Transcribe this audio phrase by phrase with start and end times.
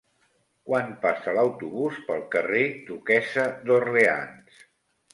[0.69, 4.69] Quan passa l'autobús pel carrer Duquessa d'Orleans?